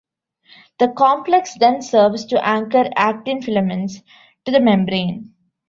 [0.79, 4.01] The complex then serves to anchor actin filaments
[4.45, 5.35] to the membrane.